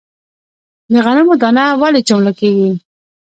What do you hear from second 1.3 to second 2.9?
دانه ولې چملک کیږي؟